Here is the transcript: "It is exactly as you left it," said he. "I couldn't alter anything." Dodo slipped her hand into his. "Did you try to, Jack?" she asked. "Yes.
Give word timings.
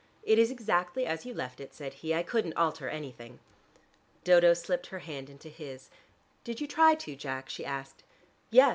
"It 0.23 0.39
is 0.39 0.49
exactly 0.49 1.05
as 1.05 1.27
you 1.27 1.33
left 1.35 1.59
it," 1.59 1.75
said 1.75 1.93
he. 2.01 2.11
"I 2.15 2.23
couldn't 2.23 2.57
alter 2.57 2.89
anything." 2.89 3.37
Dodo 4.23 4.55
slipped 4.55 4.87
her 4.87 4.97
hand 4.97 5.29
into 5.29 5.47
his. 5.47 5.91
"Did 6.43 6.59
you 6.59 6.65
try 6.65 6.95
to, 6.95 7.15
Jack?" 7.15 7.49
she 7.49 7.63
asked. 7.63 8.01
"Yes. 8.49 8.69